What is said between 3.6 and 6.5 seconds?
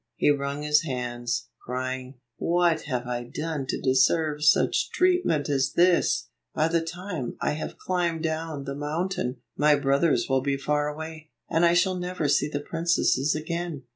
to deserve such treatment as this?